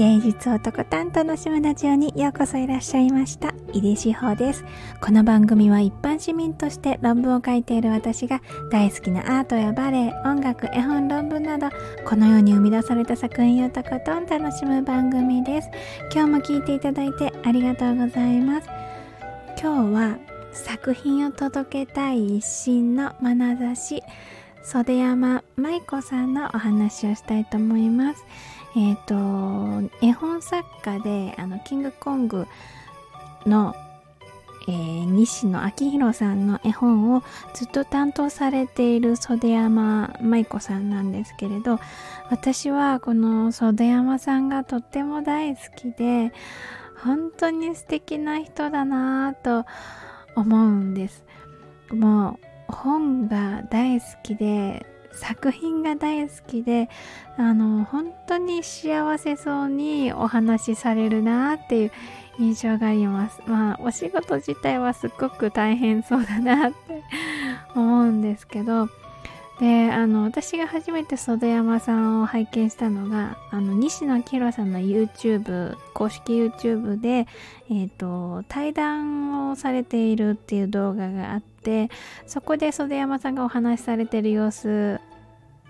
[0.00, 3.52] 芸術をとことん楽しむラジオにようこそいらっしゃいました。
[3.74, 4.64] 井出志保です。
[4.98, 8.40] この番組は一般市民として論文を書いている私が
[8.72, 11.68] 大好きなアートやバレエ音楽絵本論文など
[12.06, 15.68] この世に生み出された作品をとことん楽しむ番組です。
[16.10, 18.68] 今日も聞いていただいてありがとうございます。
[19.62, 20.18] 今日は
[20.52, 24.02] 作品を届けたい一心の眼差し。
[24.62, 28.24] 袖山舞子さんのお話をしたいと思います。
[28.76, 32.46] えっ、ー、と絵本作家であのキングコング
[33.46, 33.74] の、
[34.68, 37.22] えー、西野昭弘さんの絵本を
[37.54, 41.80] ずっと担当されている袖山舞子さんなんですけれど
[42.30, 46.32] 私はこの袖山さんがとっても大好きで
[47.02, 49.66] 本当に素敵な人だなぁと
[50.36, 51.24] 思うんです。
[51.90, 56.88] もう本が大好きで作品が大好きで
[57.36, 61.92] あの本当に幸せそうにお話しされるなっていう
[62.38, 63.42] 印象があります。
[63.46, 67.02] まあお仕事自体はすっごく大変そうだなって
[67.74, 68.88] 思うんですけど
[69.60, 77.26] であの私が初めて袖山さんを拝見したのがあの西野明さんの YouTube 公式 YouTube で、
[77.68, 81.90] えーと、対談をされているっていう動画があって
[82.26, 84.98] そこで袖山さんがお話しされてる様子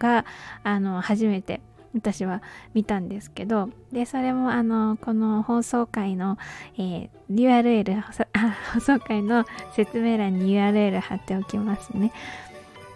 [0.00, 0.24] が
[0.64, 1.60] あの初めて
[1.94, 2.42] 私は
[2.74, 6.38] 見たんですけどでそれもあのこの放送回の、
[6.76, 8.02] えー、URL
[8.74, 9.44] 放送回の
[9.76, 12.10] 説明欄に URL 貼っておきますね。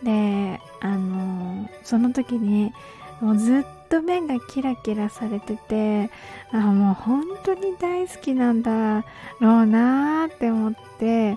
[0.03, 2.73] であのその時に
[3.21, 6.11] もうずっと目がキラキラされてて
[6.53, 9.05] あもう本当に大好きなんだ
[9.41, 11.37] ろうなーって思って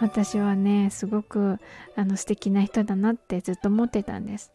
[0.00, 1.58] 私はねすごく
[1.96, 4.52] あの素敵な人だなってずっと思ってたんです。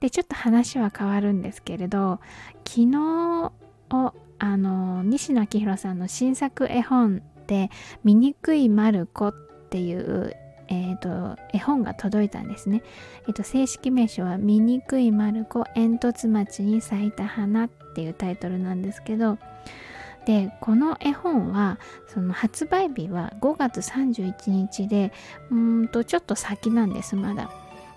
[0.00, 2.20] でちょっと話は変わるんですけれど
[2.66, 3.52] 昨日
[3.90, 7.70] をあの西野昭弘さんの新作絵本で
[8.02, 9.34] 「醜いマルコ」っ
[9.68, 10.34] ていう
[10.70, 12.82] えーと、絵本が届いたんですね。
[13.26, 19.38] えーと、正式名称は「醜いマルコ煙突町に咲いた花」っていうタイトルなんですけど
[20.26, 25.12] でこの絵本はその発売日は5月31日で
[25.50, 27.50] うんとちょっと先なんですまだ。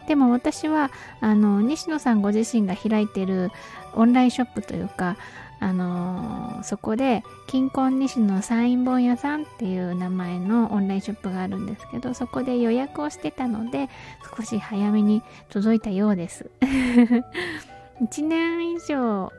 [0.08, 3.52] でも私はあの西野さんご自身が開いてる
[3.94, 5.16] オンラインショップというか
[5.63, 13.88] あのー、そこで金婚西のサイン本屋さんっていう名前のオンラインショップがあるんですけどそこで予約をしてたので
[14.35, 16.51] 少し早めに届いたようです。
[18.01, 19.31] 1年以上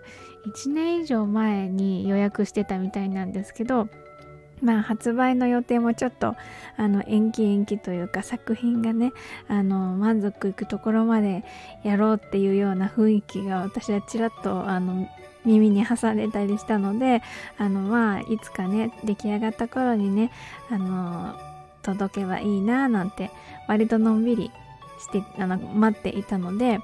[0.46, 3.88] 1年以上前に予約してたみたいなんですけど
[4.64, 6.34] まあ発売の予定もちょっと
[6.76, 9.12] あの延期延期というか作品がね
[9.47, 11.44] あの満足いくところまで
[11.84, 15.08] やろうっていうような雰囲気が私はちらっとあの
[15.44, 17.22] 耳に挟んでたりしたので
[17.58, 20.32] あのまあいつかね出来上がった頃にね
[20.70, 21.38] あの
[21.82, 23.30] 届けばいいななんて
[23.69, 24.50] 割とのんびり
[24.98, 26.80] してあの待っていたので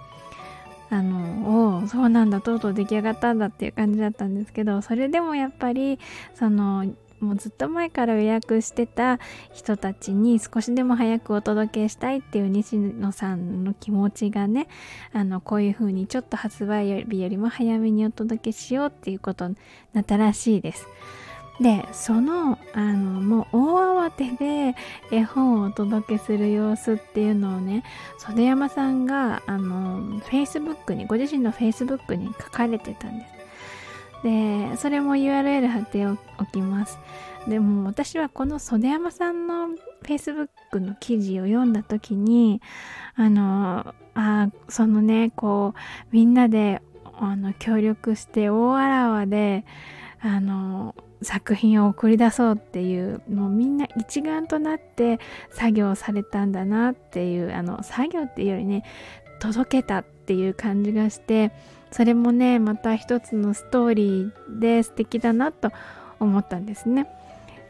[0.91, 5.99] あのおそうなんだとうとう出来上がったんだっていう感じだったんですけどそれでもやっぱり
[6.35, 6.85] その
[7.21, 9.19] もうずっと前から予約してた
[9.53, 14.69] 人たちに少しでも早くお届けしたいっていう西野さんの気持ちがね
[15.13, 19.57] あのこういう風にちょっと発売日よりも早めにお届けしようっていうことに
[19.93, 20.87] なったらしいです。
[21.61, 24.75] でそのあのもう大慌てで
[25.13, 27.85] 絵本をお届けする様子っていうのをね
[28.19, 33.40] 袖山さんがあの Facebook にご自身の Facebook に書かれてたんです。
[34.23, 36.17] でそれも URL 貼ってお
[36.53, 36.99] きます。
[37.49, 39.69] でも私はこの袖山さんの
[40.05, 42.61] Facebook の記事を読んだ時に
[43.15, 45.79] あのあそのねこう
[46.13, 46.83] みんなで
[47.19, 49.65] あの協力して大あらわで
[50.21, 55.19] あの作品を送り出そうっていうもうみんな一丸となって
[55.51, 58.85] 作業されたんだなっていうあの作業っていうよりね
[59.39, 61.53] 届けたっていう感じがして
[61.91, 65.73] それもねまた一つのストーリーで素敵だなと
[66.19, 67.07] 思ったんですね。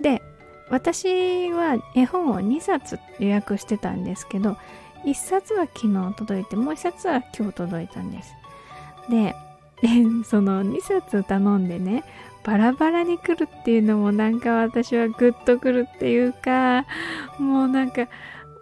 [0.00, 0.22] で
[0.70, 4.56] 私は絵本を2冊予約してたんですけど
[5.05, 8.34] 1冊は昨日届いてもう1冊は今日届いたんです。
[9.08, 9.34] で
[10.25, 12.05] その2冊頼んでね
[12.44, 16.87] バラバラに来るっていうのもなんか私はグッとくるっていうか
[17.38, 18.08] もうなんか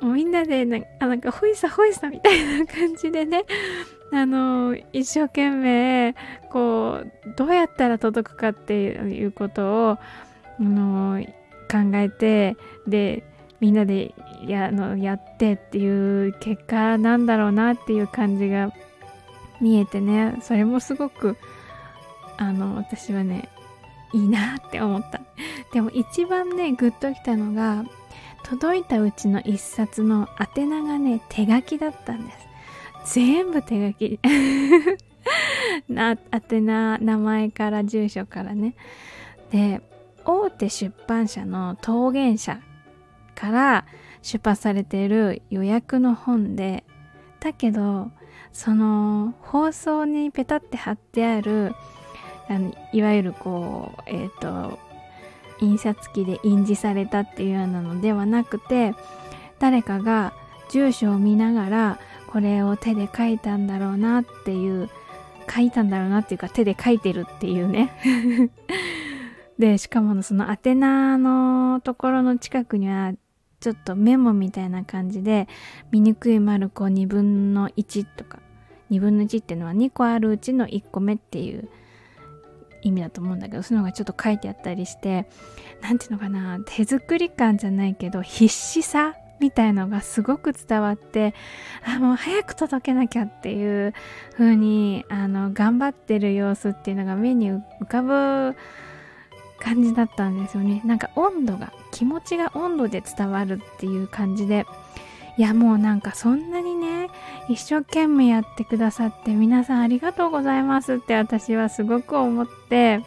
[0.02, 3.44] みんなでなんかなんかほいさほいさみたいな感じでね。
[4.10, 6.14] あの一生懸命
[6.50, 9.98] こうどうやったら届くかっていうことをあ
[10.60, 11.22] の
[11.70, 12.56] 考えて
[12.86, 13.22] で
[13.60, 14.14] みんなで
[14.46, 18.72] やのやってっていう結果なんだろうなっていう感じが
[19.60, 20.36] 見えてね。
[20.40, 21.36] それもすごく
[22.38, 23.48] あの私はね
[24.14, 25.20] いいなって思った。
[25.72, 27.84] でも一番ねグッときたのが
[28.48, 32.32] 届いたうちの一冊の宛名がね手書きだったんで
[33.04, 33.14] す。
[33.14, 34.20] 全部手書き。
[35.88, 38.74] な宛名名前から住所からね。
[39.50, 39.82] で
[40.24, 42.60] 大手出版社の桃源社
[43.34, 43.84] から
[44.22, 46.84] 出版されている予約の本で
[47.40, 48.10] だけど
[48.52, 51.74] その放送にペタって貼ってある
[52.48, 54.78] あのいわゆるこうえっ、ー、と
[55.60, 58.94] 印刷機で印字されたっていうようなのではなくて
[59.58, 60.32] 誰かが
[60.70, 64.90] 住所を見ながらこれを手で書いたんだろうなっていう
[65.50, 67.90] 書いたんだろうなっていうか手で書いてるっていうね。
[69.58, 73.12] でしかもその宛名のところの近くには
[73.58, 75.48] ちょっとメモみたいな感じで
[75.90, 78.38] 醜い丸子2分の1とか
[78.92, 81.68] 2分の1っていうのは2個あるうちの1個目っていう
[82.82, 85.26] 意味だと思うんだけどそういうのがちょっと書いてあったりして
[85.80, 91.34] 何ていうのかな手作り感じゃないけど必死さみたいのがすごく伝わって
[91.84, 93.94] あもう早く届けなきゃっていう
[94.32, 98.56] 風にあの頑張ってる様子っていうのが目に浮かぶ
[99.60, 100.82] 感じだったんですよね。
[100.84, 104.66] なんか温度が気持ちが温度で伝わるっていう感じで
[105.38, 107.08] いやもうなんかそんなにね
[107.48, 113.00] 一生懸命やってくださって皆さんありがとうございますって私はすごく思って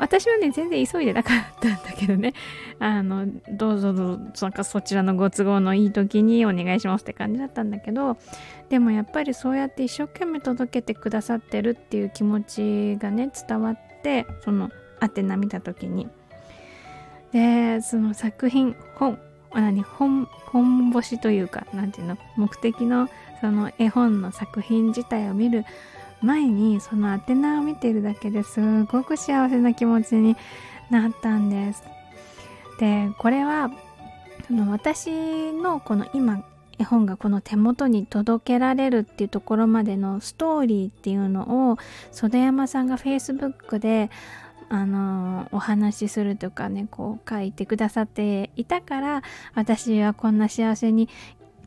[0.00, 2.32] 私はね全然急いでなかったんだけどね。
[2.80, 8.16] あのどうぞどうぞなんかそちらのご都合のいい時にお願いしますって感じだったんだけど
[8.70, 16.08] でもやっぱりそうやって一生懸命届けてくださってるっていう気持ちがね伝わってその宛名見た時に。
[17.30, 19.18] でその作品本。
[19.54, 23.08] 何本本星というか何ていうの目的の
[23.40, 25.64] その絵本の作品自体を見る
[26.22, 30.36] 前にその宛名を見てるだけですごく幸せな気持ちに
[30.90, 31.82] なったんです。
[32.78, 33.70] でこれは
[34.46, 36.42] その私のこの今
[36.78, 41.78] 絵本がこの手元に届けられるっていうところまでのストーリーっていうのを
[42.10, 44.10] 袖山さんが Facebook で
[44.70, 49.22] あのお話しするとかねこう書いてくださっていたから
[49.54, 51.08] 私はこんな幸せに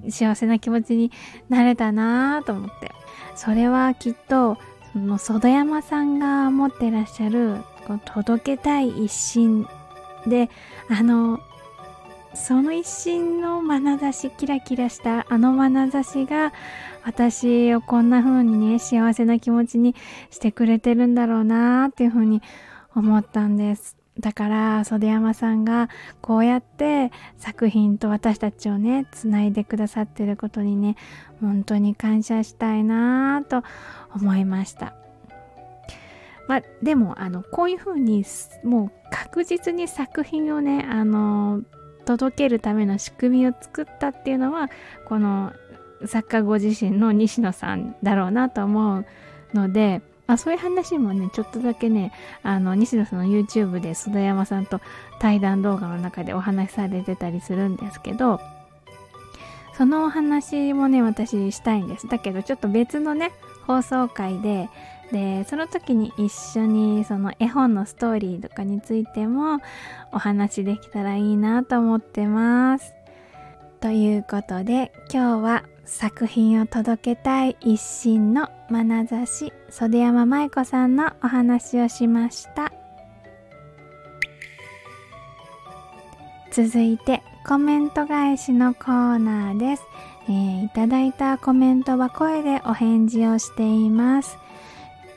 [0.09, 1.11] 幸せな気持ちに
[1.49, 2.91] なれたなと思って。
[3.35, 4.57] それはきっと
[4.91, 7.57] その袖山さんが持ってらっしゃる
[7.87, 9.67] こう届けたい一心
[10.27, 10.49] で
[10.89, 11.39] あの
[12.35, 16.53] その一心の眼差しキラキラしたあの眼差しが
[17.03, 19.95] 私をこんな風にね幸せな気持ちに
[20.29, 22.41] してくれてるんだろうなっていう風に
[22.95, 23.97] 思ったんです。
[24.19, 25.89] だから袖山さんが
[26.21, 30.95] こうやって作品と私たちをねつないでくださってることにね
[31.41, 33.63] 本当に感謝したいなと
[34.15, 34.93] 思いました。
[36.47, 38.23] まあでもあのこういうふうに
[38.63, 41.61] もう確実に作品をねあの
[42.05, 44.69] 届けるための仕組みを作ったっていうのは
[45.07, 45.53] この
[46.05, 49.05] 作家ご自身の西野さんだろうなと思う
[49.53, 52.11] のであそういう話もね、ちょっとだけね、
[52.43, 54.79] あの、西野さんの YouTube で須田山さんと
[55.19, 58.39] 対談動画の中でお話しされてたりするんですけど、
[59.77, 62.07] そのお話もね、私したいんです。
[62.07, 63.31] だけど、ちょっと別のね、
[63.65, 64.69] 放送回で、
[65.11, 69.59] で、その時に一緒にその絵本のストーリーとかについても
[70.11, 72.93] お話できたらいいなと思ってます。
[73.79, 82.71] ということで、今日は作品を届けたい一心の眼差し袖山舞子さんのお話をしました。
[86.51, 89.83] 続いてコメント返しのコーナーです、
[90.27, 94.37] えー、いただいたコメントは声でお返事をしています。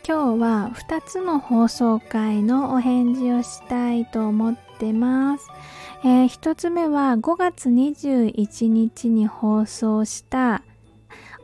[0.09, 5.49] 今日は2つの放送回のお返事をしたいと思ってます。
[6.05, 10.63] えー、1つ目は5月21日に放送した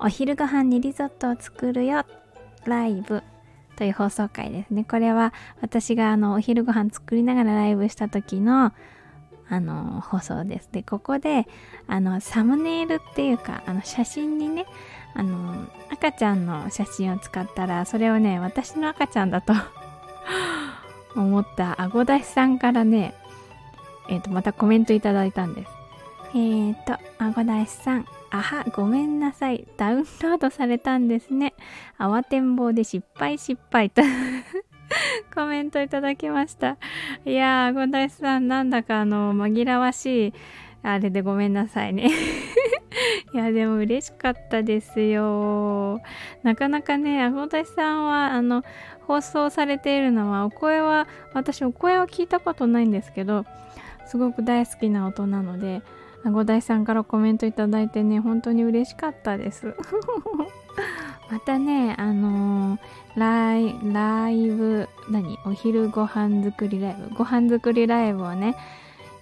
[0.04, 2.04] お昼ご飯にリゾットを作るよ
[2.64, 3.22] ライブ
[3.76, 4.84] という放送回ですね。
[4.84, 8.72] これは私があのお昼ご飯作りながらライブした時の
[9.48, 10.68] あの放送です。
[10.72, 11.46] で、ここで
[11.86, 14.66] あのサムネイルっていうかあの写真にね、
[15.14, 19.52] あの赤ちゃんの写真を使ったらそれをね、私の赤ちゃんだと
[21.14, 23.14] 思ったあごだしさんからね、
[24.08, 25.70] えっ、ー、と、またコメントいただいたんです。
[26.34, 29.66] えーと、あごだしさん、あは、ごめんなさい。
[29.76, 31.52] ダウンロードされたんですね。
[31.98, 34.00] 慌てんぼうで失敗失敗と
[35.34, 36.78] コメントいただきました。
[37.26, 40.32] いやー、あごだしさん、なんだかあの、紛らわしい、
[40.82, 42.10] あれでごめんなさいね
[43.32, 46.00] いやでも嬉しかったですよ
[46.42, 48.64] なかなかねあごたしさんはあの
[49.06, 53.44] 放送されているのはお声は私お声は聞いたことないんですけど
[54.06, 55.82] すごく大好きな音なので
[56.24, 59.74] あごだいさんからコメントいただいてね本当に嬉しかったです。
[61.30, 62.78] またねあのー、
[63.16, 68.54] ライライブ何お昼ご飯作りライブご飯作りライブをね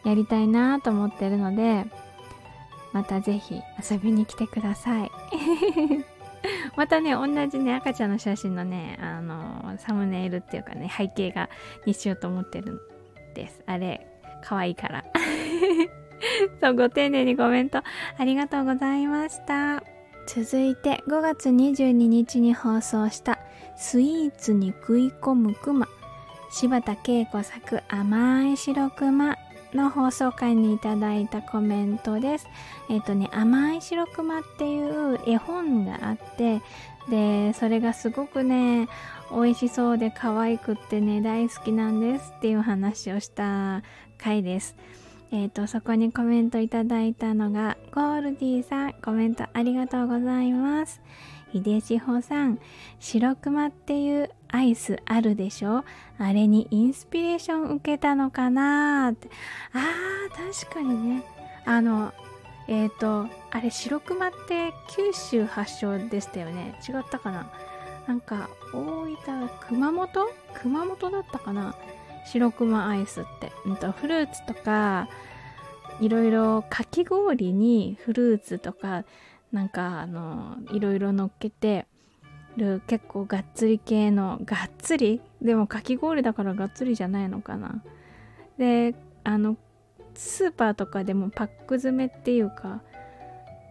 [0.05, 1.87] やりたいなと思ってるので
[2.93, 5.11] またぜひ遊びに来てください。
[6.77, 11.49] またね同じね赤ちゃんの写真のねあのサムネイルっていうかね背景が
[11.87, 13.63] にしようと思ってるんです。
[13.67, 14.07] あれ
[14.43, 15.05] 可愛いから。
[16.61, 17.83] そうご丁寧にコメント
[18.19, 19.83] ありがとうございました
[20.27, 23.39] 続いて5月22日に放送した
[23.77, 25.89] スイーツに食い込むクマ
[26.51, 29.37] 柴田恵子作甘い白熊
[29.75, 32.47] の放送回にいただいたコメントです。
[32.89, 36.61] えっ、とね、甘い白熊っていう絵本があって、
[37.09, 38.89] で、それがすごくね、
[39.31, 43.83] 美味しそうで可愛くってね、大好きなんですっていう話をした
[44.19, 44.75] 回です。
[45.33, 51.01] えっ、ー、と、そこにコメントいただいたのが、ゴールディさん、コメントありがとうございます。
[51.53, 52.59] 秀志保さん、
[52.99, 55.85] 白熊っていうアイスあるでしょ？
[56.19, 59.29] あれにインスピレーション受けたのかなって。
[59.73, 61.25] あー、確かにね。
[61.65, 62.13] あの、
[62.69, 66.79] えっ、ー、と、あれ白熊って九州発祥でしたよね。
[66.89, 67.51] 違ったかな？
[68.07, 70.29] なんか、大分、熊本？
[70.55, 71.75] 熊本だったかな？
[72.27, 73.53] 白熊アイスって。
[73.67, 75.09] うんと、フルーツとか、
[76.01, 79.05] いろいろかき氷にフルーツとか、
[79.53, 81.87] なんかあのいろいろ乗っけて
[82.57, 85.21] る結構がっつり系のがっつり？
[85.43, 87.83] でもかき氷だからがっつりじゃないのかな。
[88.59, 89.57] であの
[90.15, 92.81] スーパーとかでもパック詰めっていうか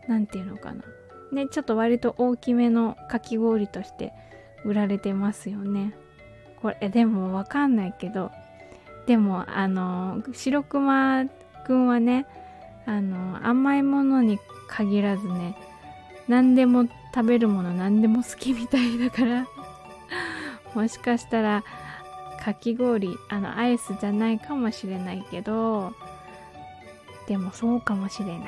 [0.10, 0.84] 何ていうのかな。
[1.32, 4.12] ねちょっと割と大きめのかき氷として
[4.66, 5.94] 売られてますよね。
[6.62, 8.32] これでもわかんないけど
[9.10, 11.26] でもあの白熊
[11.66, 12.28] くんはね
[12.86, 14.38] あの甘いものに
[14.68, 15.58] 限らずね
[16.28, 19.48] 何でも食べるもの何でも好きみたいだから
[20.76, 21.64] もしかしたら
[22.40, 25.92] かき氷あのアイスじゃないかもしれないけど
[27.28, 28.40] でもそうかもしれない。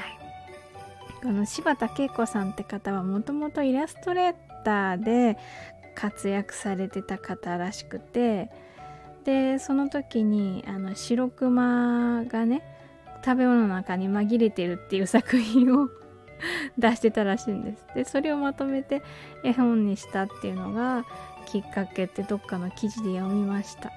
[1.24, 5.40] この柴田恵子さんって方はもともとイラストレーターで
[5.96, 8.50] 活躍されてた方らしくて
[9.24, 12.64] でその時にあの白熊がね
[13.24, 15.90] 食べ物の中に紛れてるっていう作品を
[16.78, 17.86] 出してたらしいんです。
[17.96, 19.02] で、それをまとめて
[19.44, 21.06] 絵本にしたっていうのが
[21.46, 23.92] きっかけってどっかの記事で読みました。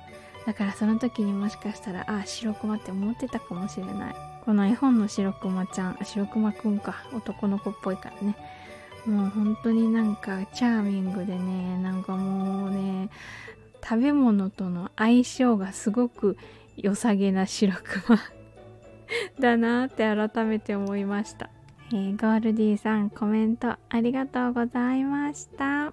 [0.46, 4.14] だからその時にもしかしたら、ああ、白熊って思ってたかもしれない。
[4.44, 8.36] この絵本の白熊ちゃん、白熊くんか、男の子っぽいからね。
[9.06, 13.08] もう本当になんかチャーミングでね、なんかもうね、
[13.86, 16.38] 食べ物との相性がすごく
[16.76, 18.18] 良さげな白熊
[19.38, 21.50] だなって改めて思いました。
[21.92, 25.92] えー、ゴールディさんコメントありがとうございました。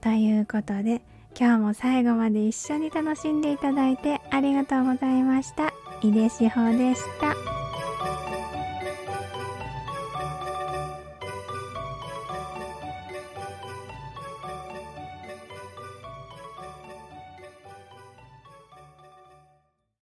[0.00, 1.02] ということで
[1.38, 5.72] 今日も最後まで一緒に楽しんでいただいてありがとうございました。
[6.00, 7.53] 井出志保でした。